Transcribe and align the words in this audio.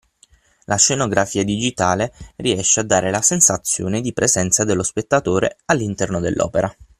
La 0.65 0.77
scenografia 0.77 1.43
digitale 1.43 2.11
riesce 2.37 2.79
a 2.79 2.83
dare 2.83 3.11
la 3.11 3.21
sensazione 3.21 4.01
di 4.01 4.13
presenza 4.13 4.63
dello 4.63 4.81
spettatore 4.81 5.57
all’interno 5.65 6.19
dell’opera. 6.19 6.75